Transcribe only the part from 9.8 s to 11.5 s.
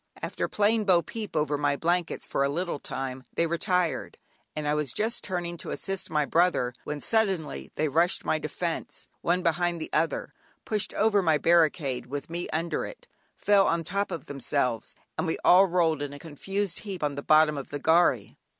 other, pushed over my